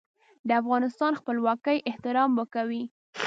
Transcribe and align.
د 0.47 0.49
افغانستان 0.61 1.11
خپلواکۍ 1.19 1.77
احترام 1.89 2.29
به 2.37 2.45
کوي. 2.53 2.83